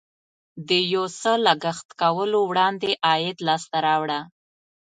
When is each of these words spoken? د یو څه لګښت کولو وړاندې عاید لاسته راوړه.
د 0.67 0.69
یو 0.93 1.05
څه 1.19 1.31
لګښت 1.45 1.87
کولو 2.01 2.39
وړاندې 2.49 2.89
عاید 3.07 3.37
لاسته 3.47 3.77
راوړه. 3.87 4.19